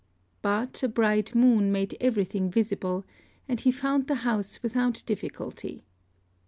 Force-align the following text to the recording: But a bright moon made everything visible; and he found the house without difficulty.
But 0.41 0.81
a 0.81 0.87
bright 0.89 1.35
moon 1.35 1.71
made 1.71 1.95
everything 2.01 2.49
visible; 2.49 3.05
and 3.47 3.61
he 3.61 3.69
found 3.71 4.07
the 4.07 4.15
house 4.25 4.63
without 4.63 5.03
difficulty. 5.05 5.83